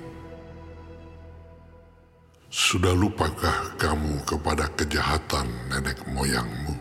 Sudah 2.55 2.95
lupakah 2.95 3.75
kamu 3.75 4.23
kepada 4.23 4.71
kejahatan 4.79 5.43
nenek 5.67 5.99
moyangmu? 6.07 6.71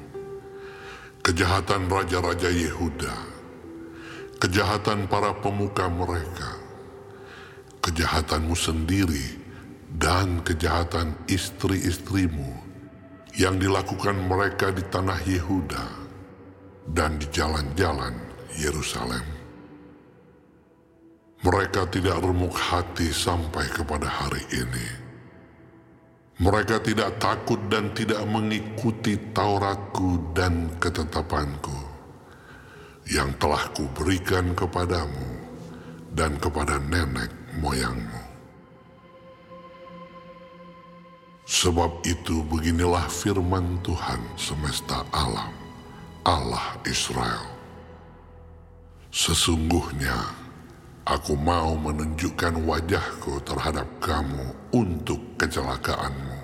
Kejahatan 1.19 1.91
raja-raja 1.91 2.47
Yehuda, 2.47 3.11
kejahatan 4.39 5.11
para 5.11 5.35
pemuka 5.35 5.91
mereka, 5.91 6.63
kejahatanmu 7.83 8.55
sendiri 8.55 9.35
dan 9.99 10.47
kejahatan 10.47 11.19
istri-istrimu 11.27 12.55
yang 13.35 13.59
dilakukan 13.59 14.15
mereka 14.15 14.71
di 14.71 14.87
tanah 14.87 15.27
Yehuda 15.27 15.87
dan 16.95 17.19
di 17.19 17.27
jalan-jalan 17.35 18.15
Yerusalem. 18.63 19.27
Mereka 21.43 21.91
tidak 21.91 22.23
remuk 22.23 22.55
hati 22.55 23.11
sampai 23.11 23.67
kepada 23.75 24.07
hari 24.07 24.47
ini. 24.55 25.04
Mereka 26.35 26.83
tidak 26.83 27.23
takut 27.23 27.63
dan 27.71 27.95
tidak 27.95 28.27
mengikuti 28.27 29.15
Tauratku 29.31 30.35
dan 30.35 30.67
ketetapanku 30.83 31.79
yang 33.07 33.31
telah 33.39 33.71
kuberikan 33.71 34.51
kepadamu 34.51 35.31
dan 36.11 36.35
kepada 36.43 36.83
nenek 36.91 37.31
moyangmu. 37.63 38.23
Sebab 41.47 42.03
itu 42.03 42.43
beginilah 42.51 43.07
firman 43.07 43.79
Tuhan 43.87 44.19
semesta 44.35 45.07
alam, 45.15 45.53
Allah 46.27 46.75
Israel. 46.89 47.47
Sesungguhnya 49.15 50.44
aku 51.05 51.37
mau 51.37 51.77
menunjukkan 51.77 52.65
wajahku 52.65 53.41
terhadap 53.45 53.89
kamu 54.01 54.57
untuk 54.73 55.21
kecelakaanmu. 55.37 56.41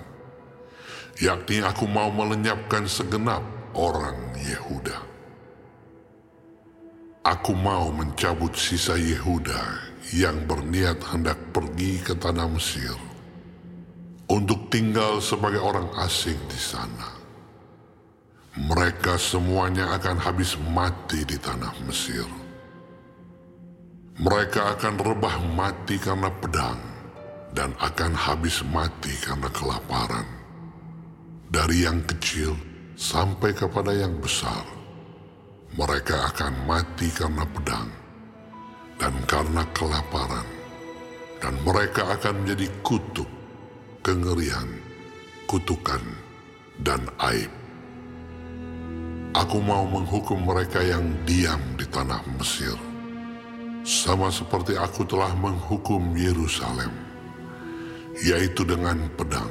Yakni 1.21 1.61
aku 1.61 1.85
mau 1.85 2.09
melenyapkan 2.09 2.85
segenap 2.85 3.41
orang 3.77 4.17
Yehuda. 4.37 4.97
Aku 7.21 7.53
mau 7.53 7.93
mencabut 7.93 8.57
sisa 8.57 8.97
Yehuda 8.97 9.61
yang 10.17 10.49
berniat 10.49 10.97
hendak 11.13 11.37
pergi 11.53 12.01
ke 12.01 12.17
tanah 12.17 12.49
Mesir 12.49 12.97
untuk 14.25 14.73
tinggal 14.73 15.21
sebagai 15.21 15.61
orang 15.61 15.85
asing 16.01 16.37
di 16.49 16.57
sana. 16.57 17.21
Mereka 18.57 19.15
semuanya 19.21 19.93
akan 19.95 20.17
habis 20.17 20.57
mati 20.57 21.21
di 21.23 21.37
tanah 21.37 21.71
Mesir. 21.85 22.40
Mereka 24.19 24.75
akan 24.75 24.99
rebah 24.99 25.39
mati 25.55 25.95
karena 25.95 26.27
pedang 26.27 26.79
dan 27.55 27.71
akan 27.79 28.11
habis 28.11 28.59
mati 28.67 29.15
karena 29.23 29.47
kelaparan. 29.55 30.27
Dari 31.51 31.87
yang 31.87 32.03
kecil 32.03 32.55
sampai 32.99 33.55
kepada 33.55 33.95
yang 33.95 34.19
besar, 34.19 34.63
mereka 35.79 36.27
akan 36.31 36.67
mati 36.67 37.07
karena 37.11 37.47
pedang 37.47 37.87
dan 38.99 39.15
karena 39.25 39.63
kelaparan, 39.71 40.47
dan 41.39 41.55
mereka 41.63 42.05
akan 42.19 42.43
menjadi 42.43 42.67
kutuk 42.83 43.27
kengerian, 44.05 44.67
kutukan, 45.47 46.03
dan 46.83 47.01
aib. 47.31 47.49
Aku 49.31 49.63
mau 49.63 49.87
menghukum 49.87 50.43
mereka 50.43 50.83
yang 50.83 51.07
diam 51.23 51.61
di 51.79 51.87
tanah 51.87 52.19
Mesir, 52.35 52.75
sama 53.81 54.29
seperti 54.29 54.77
aku 54.77 55.01
telah 55.09 55.33
menghukum 55.33 56.13
Yerusalem, 56.13 56.93
yaitu 58.21 58.61
dengan 58.61 59.09
pedang, 59.17 59.49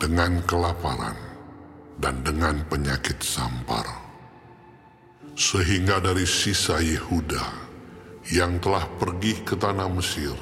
dengan 0.00 0.40
kelaparan, 0.48 1.16
dan 2.00 2.24
dengan 2.24 2.64
penyakit 2.72 3.20
sampar. 3.20 3.84
Sehingga 5.34 5.98
dari 6.00 6.24
sisa 6.24 6.78
Yehuda 6.78 7.42
yang 8.32 8.56
telah 8.62 8.86
pergi 8.96 9.44
ke 9.44 9.58
tanah 9.58 9.90
Mesir, 9.92 10.32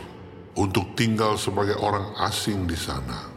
untuk 0.55 0.93
tinggal 0.95 1.35
sebagai 1.41 1.81
orang 1.81 2.13
asing 2.23 2.69
di 2.69 2.77
sana. 2.77 3.33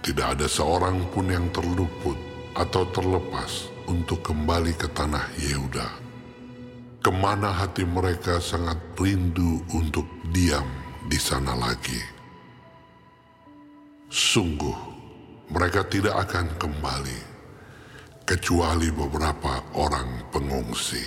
Tidak 0.00 0.26
ada 0.38 0.46
seorang 0.48 1.06
pun 1.12 1.28
yang 1.28 1.50
terluput 1.52 2.16
atau 2.56 2.88
terlepas 2.88 3.68
untuk 3.86 4.24
kembali 4.24 4.74
ke 4.74 4.88
tanah 4.90 5.28
Yehuda. 5.38 6.05
Ke 7.06 7.14
mana 7.14 7.54
hati 7.54 7.86
mereka 7.86 8.42
sangat 8.42 8.82
rindu 8.98 9.62
untuk 9.70 10.10
diam 10.34 10.66
di 11.06 11.14
sana 11.14 11.54
lagi. 11.54 12.02
Sungguh, 14.10 14.74
mereka 15.54 15.86
tidak 15.86 16.18
akan 16.26 16.58
kembali, 16.58 17.20
kecuali 18.26 18.90
beberapa 18.90 19.62
orang 19.78 20.34
pengungsi. 20.34 21.06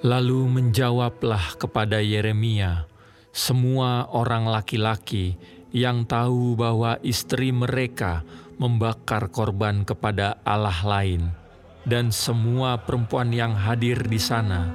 Lalu 0.00 0.48
menjawablah 0.48 1.60
kepada 1.60 2.00
Yeremia, 2.00 2.88
semua 3.36 4.08
orang 4.16 4.48
laki-laki 4.48 5.36
yang 5.76 6.08
tahu 6.08 6.56
bahwa 6.56 6.96
istri 7.04 7.52
mereka 7.52 8.24
membakar 8.56 9.28
korban 9.28 9.84
kepada 9.84 10.40
Allah 10.40 10.80
lain, 10.88 11.41
dan 11.82 12.14
semua 12.14 12.78
perempuan 12.78 13.34
yang 13.34 13.54
hadir 13.54 13.98
di 14.06 14.18
sana, 14.18 14.70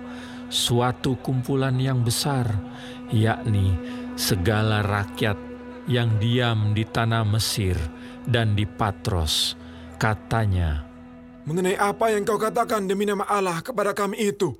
suatu 0.52 1.15
kumpulan 1.24 1.76
yang 1.80 2.04
besar, 2.04 2.48
yakni 3.12 3.76
segala 4.20 4.84
rakyat 4.84 5.38
yang 5.88 6.20
diam 6.20 6.76
di 6.76 6.84
tanah 6.84 7.24
Mesir 7.24 7.80
dan 8.28 8.56
di 8.56 8.67
Patros, 8.67 9.56
katanya, 9.96 10.84
Mengenai 11.48 11.80
apa 11.80 12.12
yang 12.12 12.28
kau 12.28 12.36
katakan 12.36 12.91
demi 12.91 13.08
nama 13.08 13.24
Allah 13.24 13.63
kepada 13.63 13.96
kami 13.96 14.20
itu, 14.20 14.52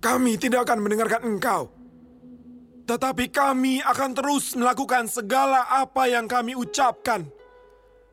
kami 0.00 0.40
tidak 0.40 0.64
akan 0.64 0.80
mendengarkan 0.80 1.28
engkau. 1.28 1.68
Tetapi 2.88 3.28
kami 3.28 3.84
akan 3.84 4.16
terus 4.16 4.56
melakukan 4.56 5.12
segala 5.12 5.68
apa 5.68 6.08
yang 6.08 6.24
kami 6.24 6.56
ucapkan, 6.56 7.28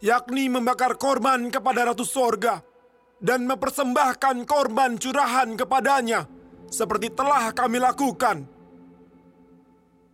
yakni 0.03 0.51
membakar 0.51 0.99
korban 0.99 1.47
kepada 1.47 1.93
Ratu 1.93 2.03
Sorga 2.03 2.72
dan 3.23 3.47
mempersembahkan 3.47 4.43
korban 4.43 4.99
curahan 4.99 5.55
kepadanya, 5.55 6.27
seperti 6.67 7.07
telah 7.15 7.55
kami 7.55 7.79
lakukan. 7.79 8.43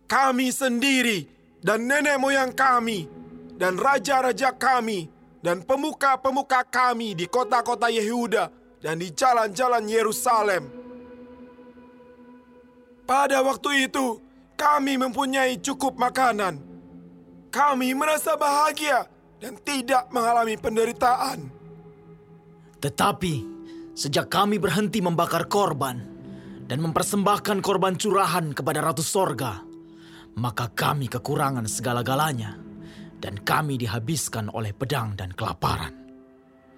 Kami 0.06 0.46
sendiri 0.54 1.26
dan 1.58 1.90
nenek 1.90 2.22
moyang 2.22 2.54
kami 2.54 3.10
dan 3.58 3.74
raja-raja 3.74 4.54
kami 4.54 5.10
dan 5.42 5.66
pemuka-pemuka 5.66 6.62
kami 6.70 7.18
di 7.18 7.26
kota-kota 7.26 7.90
Yehuda 7.90 8.48
dan 8.78 9.02
di 9.02 9.10
jalan-jalan 9.10 9.84
Yerusalem. 9.90 10.64
Pada 13.04 13.42
waktu 13.42 13.90
itu, 13.90 14.22
kami 14.54 14.94
mempunyai 14.94 15.58
cukup 15.58 15.98
makanan. 15.98 16.62
Kami 17.50 17.90
merasa 17.98 18.38
bahagia 18.38 19.10
dan 19.42 19.58
tidak 19.58 20.06
mengalami 20.14 20.54
penderitaan. 20.54 21.59
Tetapi 22.80 23.34
sejak 23.92 24.32
kami 24.32 24.56
berhenti 24.56 25.04
membakar 25.04 25.44
korban 25.52 26.00
dan 26.64 26.80
mempersembahkan 26.80 27.60
korban 27.60 28.00
curahan 28.00 28.56
kepada 28.56 28.80
Ratu 28.80 29.04
Sorga, 29.04 29.60
maka 30.40 30.72
kami 30.72 31.12
kekurangan 31.12 31.68
segala-galanya 31.68 32.56
dan 33.20 33.36
kami 33.44 33.76
dihabiskan 33.76 34.48
oleh 34.48 34.72
pedang 34.72 35.12
dan 35.12 35.36
kelaparan. 35.36 35.92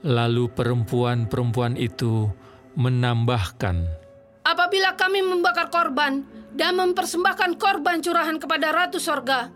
Lalu 0.03 0.51
perempuan-perempuan 0.51 1.79
itu 1.79 2.27
menambahkan, 2.75 4.03
Apabila 4.43 4.99
kami 4.99 5.23
membakar 5.23 5.71
korban 5.71 6.27
dan 6.59 6.75
mempersembahkan 6.75 7.63
korban 7.63 8.03
curahan 8.03 8.43
kepada 8.43 8.75
Ratu 8.75 8.99
Sorga, 8.99 9.47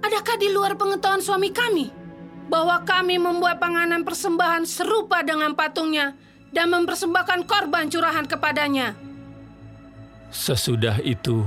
adakah 0.00 0.36
di 0.40 0.48
luar 0.48 0.72
pengetahuan 0.80 1.20
suami 1.20 1.52
kami 1.52 2.01
bahwa 2.50 2.82
kami 2.82 3.18
membuat 3.18 3.62
panganan 3.62 4.02
persembahan 4.02 4.66
serupa 4.66 5.22
dengan 5.22 5.54
patungnya 5.54 6.16
dan 6.50 6.70
mempersembahkan 6.70 7.46
korban 7.48 7.88
curahan 7.88 8.26
kepadanya? 8.26 8.94
Sesudah 10.32 11.00
itu, 11.04 11.44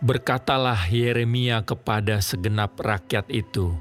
berkatalah 0.00 0.88
Yeremia 0.88 1.60
kepada 1.64 2.24
segenap 2.24 2.76
rakyat 2.80 3.28
itu, 3.28 3.76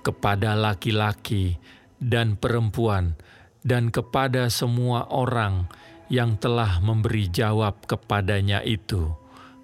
kepada 0.00 0.56
laki-laki 0.56 1.60
dan 2.00 2.36
perempuan, 2.40 3.16
dan 3.60 3.92
kepada 3.92 4.48
semua 4.48 5.04
orang 5.12 5.68
yang 6.08 6.40
telah 6.40 6.80
memberi 6.80 7.28
jawab 7.28 7.84
kepadanya 7.84 8.64
itu. 8.64 9.12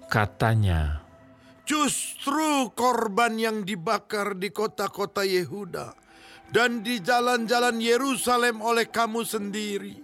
Katanya, 0.05 1.01
Justru 1.65 2.69
korban 2.77 3.41
yang 3.41 3.65
dibakar 3.65 4.37
di 4.37 4.53
kota-kota 4.53 5.25
Yehuda 5.25 6.04
dan 6.51 6.85
di 6.85 7.01
jalan-jalan 7.01 7.81
Yerusalem 7.81 8.61
oleh 8.61 8.89
kamu 8.89 9.21
sendiri, 9.25 9.95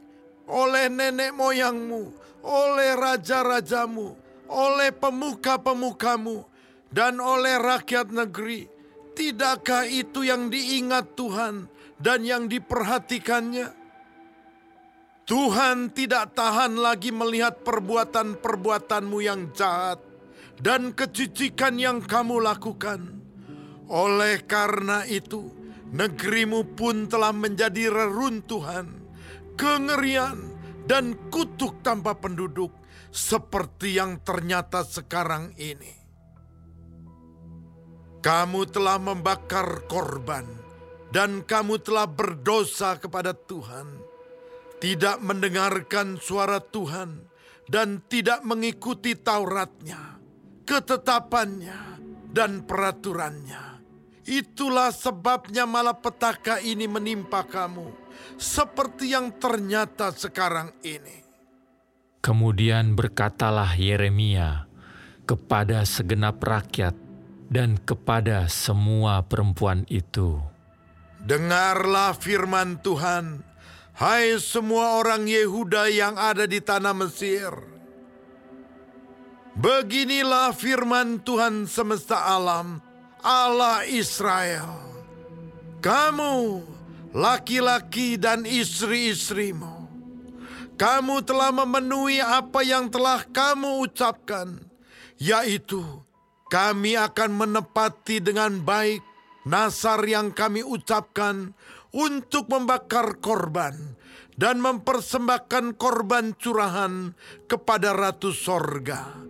oleh 0.50 0.88
nenek 0.90 1.34
moyangmu, 1.36 2.14
oleh 2.46 2.92
raja-rajamu, 2.98 4.18
oleh 4.50 4.90
pemuka-pemukamu, 4.96 6.44
dan 6.92 7.22
oleh 7.24 7.56
rakyat 7.58 8.12
negeri. 8.12 8.68
Tidakkah 9.12 9.86
itu 9.88 10.24
yang 10.24 10.48
diingat 10.48 11.16
Tuhan 11.20 11.68
dan 12.00 12.24
yang 12.24 12.48
diperhatikannya? 12.48 13.82
Tuhan 15.28 15.96
tidak 15.96 16.36
tahan 16.36 16.76
lagi 16.76 17.14
melihat 17.16 17.64
perbuatan-perbuatanmu 17.64 19.18
yang 19.24 19.56
jahat 19.56 20.04
dan 20.60 20.92
kecicikan 20.92 21.80
yang 21.80 22.04
kamu 22.04 22.44
lakukan. 22.44 23.24
Oleh 23.88 24.44
karena 24.44 25.04
itu, 25.08 25.61
negerimu 25.92 26.76
pun 26.76 27.06
telah 27.12 27.36
menjadi 27.36 27.92
reruntuhan, 27.92 28.88
kengerian, 29.60 30.56
dan 30.88 31.16
kutuk 31.30 31.84
tanpa 31.86 32.18
penduduk, 32.18 32.74
seperti 33.12 34.00
yang 34.00 34.24
ternyata 34.24 34.88
sekarang 34.88 35.54
ini. 35.60 36.00
Kamu 38.24 38.62
telah 38.72 38.98
membakar 38.98 39.86
korban, 39.86 40.48
dan 41.12 41.44
kamu 41.44 41.84
telah 41.84 42.08
berdosa 42.08 42.96
kepada 42.98 43.36
Tuhan 43.36 44.12
tidak 44.82 45.22
mendengarkan 45.22 46.18
suara 46.18 46.58
Tuhan 46.58 47.30
dan 47.70 48.02
tidak 48.10 48.42
mengikuti 48.42 49.14
Tauratnya, 49.14 50.18
ketetapannya, 50.66 52.02
dan 52.34 52.66
peraturannya. 52.66 53.71
Itulah 54.22 54.94
sebabnya 54.94 55.66
malapetaka 55.66 56.62
ini 56.62 56.86
menimpa 56.86 57.42
kamu, 57.42 57.90
seperti 58.38 59.18
yang 59.18 59.34
ternyata 59.34 60.14
sekarang 60.14 60.70
ini. 60.86 61.26
Kemudian 62.22 62.94
berkatalah 62.94 63.74
Yeremia 63.74 64.70
kepada 65.26 65.82
segenap 65.90 66.38
rakyat 66.38 66.94
dan 67.50 67.82
kepada 67.82 68.46
semua 68.46 69.26
perempuan 69.26 69.90
itu. 69.90 70.38
Dengarlah 71.26 72.14
firman 72.14 72.78
Tuhan, 72.82 73.42
Hai 73.98 74.40
semua 74.42 74.98
orang 74.98 75.30
Yehuda 75.30 75.92
yang 75.94 76.18
ada 76.18 76.50
di 76.50 76.58
tanah 76.58 76.96
Mesir. 76.96 77.54
Beginilah 79.54 80.56
firman 80.56 81.22
Tuhan 81.22 81.68
semesta 81.68 82.24
alam, 82.24 82.80
Allah 83.22 83.86
Israel. 83.86 84.82
Kamu, 85.82 86.62
laki-laki 87.14 88.18
dan 88.18 88.46
istri-istrimu, 88.46 89.90
kamu 90.78 91.26
telah 91.26 91.50
memenuhi 91.54 92.22
apa 92.22 92.62
yang 92.62 92.90
telah 92.90 93.26
kamu 93.26 93.86
ucapkan, 93.90 94.62
yaitu 95.18 95.82
kami 96.50 96.98
akan 96.98 97.32
menepati 97.38 98.22
dengan 98.22 98.62
baik 98.62 99.02
nasar 99.46 100.06
yang 100.06 100.30
kami 100.34 100.62
ucapkan 100.62 101.54
untuk 101.94 102.50
membakar 102.50 103.18
korban 103.18 103.98
dan 104.38 104.62
mempersembahkan 104.62 105.78
korban 105.78 106.34
curahan 106.38 107.14
kepada 107.46 107.94
Ratu 107.94 108.34
Sorga. 108.34 109.22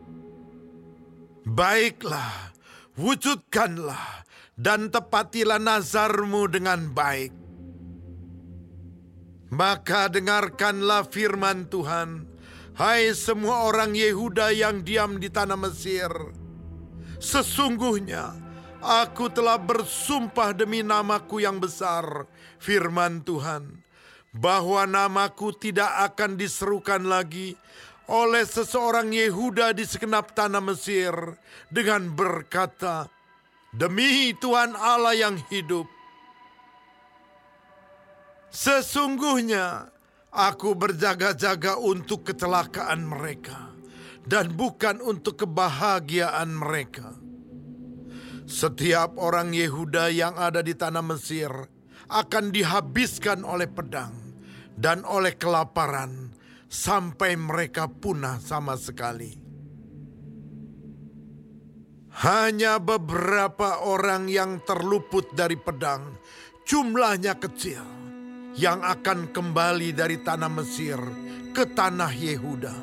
Baiklah, 1.42 2.51
wujudkanlah 3.02 4.30
dan 4.54 4.94
tepatilah 4.94 5.58
nazarmu 5.58 6.46
dengan 6.46 6.94
baik. 6.94 7.34
Maka 9.52 10.08
dengarkanlah 10.08 11.10
firman 11.10 11.68
Tuhan, 11.68 12.30
hai 12.78 13.12
semua 13.12 13.68
orang 13.68 13.92
Yehuda 13.98 14.54
yang 14.54 14.86
diam 14.86 15.20
di 15.20 15.28
tanah 15.28 15.60
Mesir. 15.60 16.08
Sesungguhnya, 17.20 18.42
Aku 18.82 19.30
telah 19.30 19.62
bersumpah 19.62 20.58
demi 20.58 20.82
namaku 20.82 21.46
yang 21.46 21.62
besar, 21.62 22.26
firman 22.58 23.22
Tuhan, 23.22 23.86
bahwa 24.34 24.90
namaku 24.90 25.54
tidak 25.54 26.10
akan 26.10 26.34
diserukan 26.34 27.06
lagi 27.06 27.54
oleh 28.10 28.48
seseorang 28.48 29.14
Yehuda 29.14 29.76
di 29.76 29.86
segenap 29.86 30.34
tanah 30.34 30.64
Mesir 30.64 31.14
dengan 31.70 32.10
berkata, 32.16 33.06
Demi 33.72 34.36
Tuhan 34.36 34.76
Allah 34.76 35.16
yang 35.16 35.36
hidup, 35.48 35.88
Sesungguhnya 38.52 39.88
aku 40.28 40.76
berjaga-jaga 40.76 41.80
untuk 41.80 42.28
kecelakaan 42.28 43.08
mereka 43.08 43.72
dan 44.28 44.52
bukan 44.60 45.00
untuk 45.00 45.48
kebahagiaan 45.48 46.52
mereka. 46.52 47.16
Setiap 48.52 49.16
orang 49.16 49.56
Yehuda 49.56 50.12
yang 50.12 50.36
ada 50.36 50.60
di 50.60 50.76
tanah 50.76 51.00
Mesir 51.00 51.48
akan 52.12 52.52
dihabiskan 52.52 53.48
oleh 53.48 53.72
pedang 53.72 54.36
dan 54.76 55.08
oleh 55.08 55.40
kelaparan 55.40 56.31
sampai 56.72 57.36
mereka 57.36 57.92
punah 57.92 58.40
sama 58.40 58.80
sekali. 58.80 59.36
Hanya 62.24 62.80
beberapa 62.80 63.84
orang 63.84 64.32
yang 64.32 64.64
terluput 64.64 65.36
dari 65.36 65.60
pedang, 65.60 66.16
jumlahnya 66.64 67.36
kecil, 67.36 67.84
yang 68.56 68.80
akan 68.84 69.36
kembali 69.36 69.92
dari 69.92 70.24
tanah 70.24 70.52
Mesir 70.52 71.00
ke 71.52 71.68
tanah 71.68 72.12
Yehuda. 72.12 72.76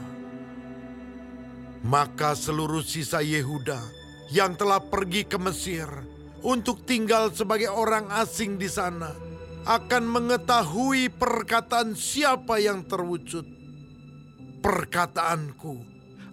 Maka 1.88 2.36
seluruh 2.36 2.84
sisa 2.84 3.24
Yehuda 3.24 3.80
yang 4.28 4.56
telah 4.56 4.80
pergi 4.84 5.24
ke 5.24 5.40
Mesir 5.40 5.88
untuk 6.44 6.84
tinggal 6.84 7.32
sebagai 7.32 7.72
orang 7.72 8.08
asing 8.12 8.60
di 8.60 8.68
sana 8.68 9.12
akan 9.68 10.04
mengetahui 10.08 11.12
perkataan 11.12 11.92
siapa 11.92 12.56
yang 12.56 12.88
terwujud, 12.88 13.57
perkataanku 14.58 15.74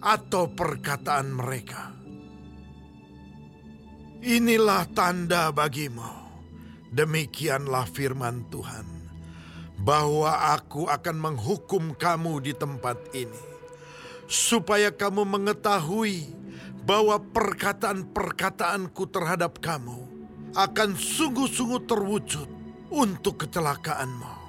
atau 0.02 0.50
perkataan 0.52 1.32
mereka. 1.32 1.94
Inilah 4.26 4.86
tanda 4.90 5.54
bagimu, 5.54 6.10
demikianlah 6.90 7.86
firman 7.86 8.46
Tuhan, 8.50 8.86
bahwa 9.82 10.54
aku 10.54 10.90
akan 10.90 11.16
menghukum 11.20 11.94
kamu 11.94 12.42
di 12.42 12.52
tempat 12.54 12.98
ini, 13.14 13.42
supaya 14.26 14.90
kamu 14.90 15.22
mengetahui 15.22 16.26
bahwa 16.86 17.18
perkataan-perkataanku 17.18 19.02
terhadap 19.10 19.58
kamu 19.58 20.06
akan 20.54 20.94
sungguh-sungguh 20.94 21.82
terwujud 21.86 22.48
untuk 22.90 23.46
kecelakaanmu. 23.46 24.45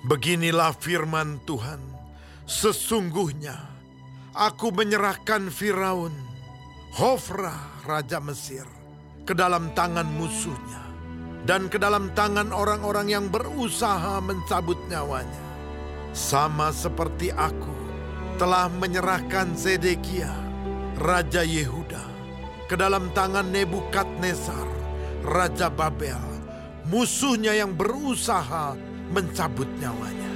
Beginilah 0.00 0.72
firman 0.80 1.44
Tuhan, 1.44 1.76
sesungguhnya 2.48 3.52
aku 4.32 4.72
menyerahkan 4.72 5.52
Firaun, 5.52 6.16
Hofra, 6.96 7.84
Raja 7.84 8.16
Mesir, 8.16 8.64
ke 9.28 9.36
dalam 9.36 9.76
tangan 9.76 10.08
musuhnya, 10.08 10.80
dan 11.44 11.68
ke 11.68 11.76
dalam 11.76 12.08
tangan 12.16 12.48
orang-orang 12.48 13.12
yang 13.12 13.26
berusaha 13.28 14.24
mencabut 14.24 14.80
nyawanya. 14.88 15.44
Sama 16.16 16.72
seperti 16.72 17.28
aku 17.36 17.76
telah 18.40 18.72
menyerahkan 18.72 19.52
Zedekia, 19.52 20.32
Raja 20.96 21.44
Yehuda, 21.44 22.08
ke 22.72 22.74
dalam 22.74 23.12
tangan 23.12 23.52
Nebukadnezar, 23.52 24.64
Raja 25.28 25.68
Babel, 25.68 26.24
musuhnya 26.88 27.52
yang 27.52 27.76
berusaha 27.76 28.88
mencabut 29.10 29.66
nyawanya. 29.82 30.30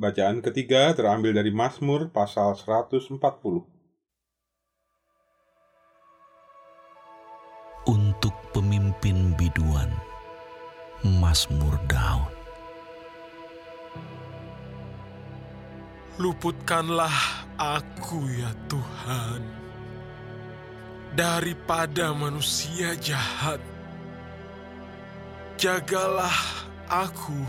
Bacaan 0.00 0.40
ketiga 0.40 0.96
terambil 0.96 1.36
dari 1.36 1.52
Mazmur 1.52 2.08
pasal 2.10 2.56
140. 2.56 3.80
untuk 7.88 8.36
pemimpin 8.52 9.32
biduan 9.34 9.88
Mazmur 11.02 11.80
Daud. 11.88 12.39
Luputkanlah 16.18 17.46
aku 17.60 18.24
ya 18.34 18.50
Tuhan 18.66 19.42
daripada 21.14 22.10
manusia 22.16 22.96
jahat. 22.98 23.62
Jagalah 25.60 26.34
aku 26.88 27.44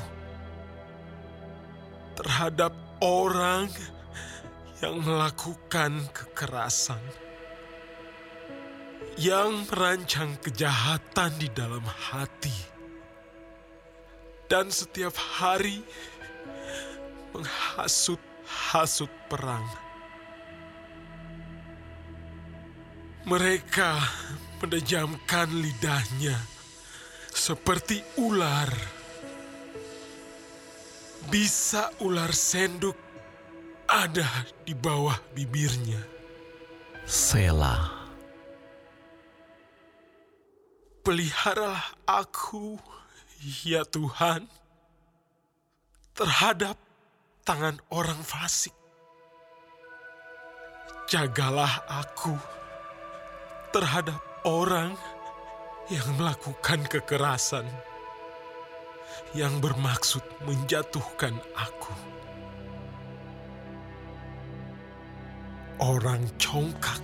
terhadap 2.20 2.76
orang 3.00 3.72
yang 4.84 5.00
melakukan 5.00 6.06
kekerasan 6.12 7.00
yang 9.20 9.68
merancang 9.70 10.34
kejahatan 10.42 11.32
di 11.38 11.46
dalam 11.52 11.84
hati, 11.84 12.58
dan 14.50 14.72
setiap 14.72 15.14
hari 15.14 15.84
menghasut-hasut 18.52 19.12
perang. 19.30 19.66
Mereka 23.26 23.92
menejamkan 24.62 25.48
lidahnya 25.54 26.36
seperti 27.32 28.04
ular. 28.18 28.70
Bisa 31.30 31.94
ular 32.02 32.34
senduk 32.34 32.98
ada 33.88 34.28
di 34.66 34.74
bawah 34.74 35.16
bibirnya. 35.38 36.02
Selah. 37.06 38.02
Peliharalah 41.02 41.98
aku, 42.06 42.78
ya 43.66 43.82
Tuhan, 43.86 44.46
terhadap 46.14 46.78
tangan 47.42 47.82
orang 47.90 48.22
fasik. 48.22 48.74
Jagalah 51.10 51.84
aku 51.90 52.38
terhadap 53.74 54.22
orang 54.48 54.96
yang 55.92 56.08
melakukan 56.16 56.86
kekerasan, 56.88 57.68
yang 59.36 59.60
bermaksud 59.60 60.24
menjatuhkan 60.48 61.36
aku. 61.58 61.94
Orang 65.82 66.30
congkak 66.38 67.02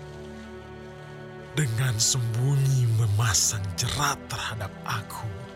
dengan 1.57 1.97
sembunyi 1.97 2.85
memasang 3.01 3.65
jerat 3.73 4.21
terhadap 4.29 4.69
aku. 4.85 5.46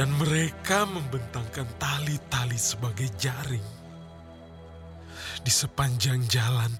Dan 0.00 0.16
mereka 0.16 0.88
membentangkan 0.88 1.76
tali-tali 1.76 2.56
sebagai 2.56 3.04
jaring 3.20 3.68
di 5.44 5.52
sepanjang 5.52 6.24
jalan. 6.24 6.72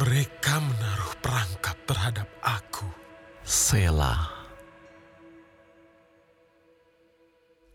Mereka 0.00 0.54
menaruh 0.64 1.12
perangkap 1.20 1.76
terhadap 1.84 2.24
aku. 2.40 2.88
Selah. 3.44 4.32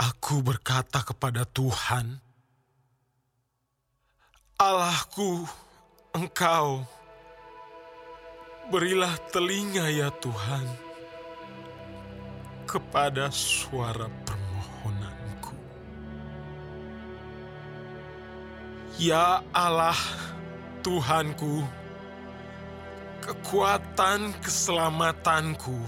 Aku 0.02 0.42
berkata 0.42 1.06
kepada 1.06 1.46
Tuhan, 1.46 2.18
Allahku, 4.58 5.46
Engkau, 6.18 6.82
berilah 8.74 9.14
telinga 9.30 9.86
ya 9.94 10.10
Tuhan 10.18 10.85
kepada 12.76 13.32
suara 13.32 14.12
permohonanku. 14.28 15.56
Ya 19.00 19.40
Allah, 19.56 19.96
Tuhanku, 20.84 21.64
kekuatan 23.24 24.36
keselamatanku. 24.44 25.80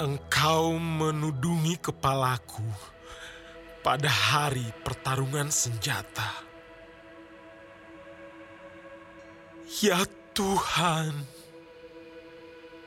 Engkau 0.00 0.80
menudungi 0.80 1.76
kepalaku 1.76 2.64
pada 3.84 4.08
hari 4.08 4.72
pertarungan 4.80 5.52
senjata. 5.52 6.32
Ya 9.84 10.00
Tuhan, 10.32 11.35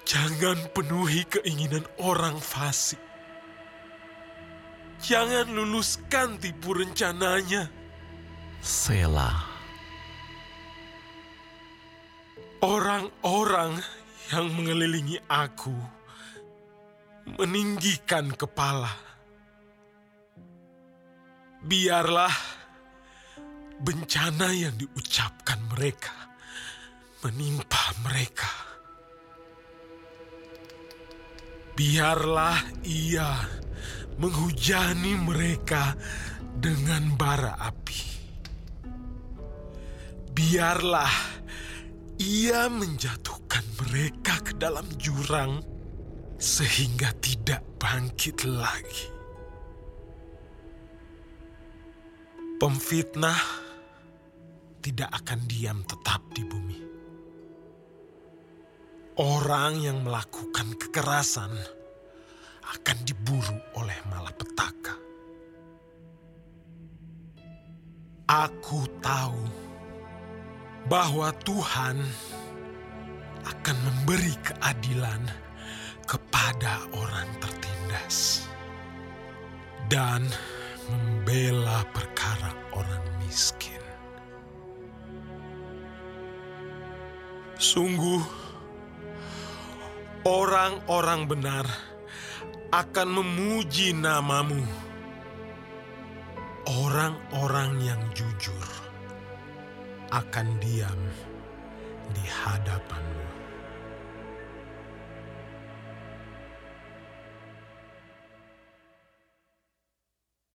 jangan 0.09 0.57
penuhi 0.73 1.21
keinginan 1.29 1.85
orang 2.01 2.41
fasik. 2.41 2.97
Jangan 5.05 5.53
luluskan 5.53 6.41
tipu 6.41 6.73
rencananya. 6.73 7.69
Selah. 8.59 9.45
Orang-orang 12.59 13.79
yang 14.33 14.51
mengelilingi 14.51 15.21
aku 15.29 15.71
meninggikan 17.39 18.33
kepala. 18.33 18.91
Biarlah 21.63 22.33
bencana 23.79 24.51
yang 24.51 24.75
diucapkan 24.75 25.63
mereka 25.69 26.11
menimpa 27.23 27.95
mereka. 28.03 28.68
Biarlah 31.79 32.59
ia 32.83 33.39
menghujani 34.19 35.15
mereka 35.15 35.95
dengan 36.59 37.15
bara 37.15 37.55
api. 37.55 38.01
Biarlah 40.35 41.39
ia 42.19 42.67
menjatuhkan 42.67 43.63
mereka 43.79 44.43
ke 44.43 44.59
dalam 44.59 44.83
jurang 44.99 45.63
sehingga 46.35 47.15
tidak 47.23 47.63
bangkit 47.79 48.43
lagi. 48.43 49.07
Pemfitnah 52.59 53.39
tidak 54.83 55.15
akan 55.23 55.39
diam 55.47 55.79
tetap 55.87 56.27
di 56.35 56.43
bumi. 56.43 56.88
Orang 59.19 59.83
yang 59.83 59.99
melakukan 60.07 60.79
kekerasan 60.79 61.51
akan 62.71 62.97
diburu 63.03 63.59
oleh 63.75 63.99
malapetaka. 64.07 64.95
Aku 68.31 68.87
tahu 69.03 69.43
bahwa 70.87 71.35
Tuhan 71.43 71.99
akan 73.43 73.77
memberi 73.83 74.39
keadilan 74.39 75.27
kepada 76.07 76.87
orang 76.95 77.27
tertindas 77.43 78.47
dan 79.91 80.31
membela 80.87 81.83
perkara 81.91 82.55
orang 82.71 83.03
miskin. 83.19 83.83
Sungguh, 87.59 88.23
orang-orang 90.29 91.25
benar 91.25 91.65
akan 92.69 93.07
memuji 93.09 93.97
namamu. 93.97 94.61
Orang-orang 96.69 97.81
yang 97.81 98.01
jujur 98.13 98.67
akan 100.13 100.47
diam 100.61 101.01
di 102.13 102.25
hadapanmu. 102.29 103.38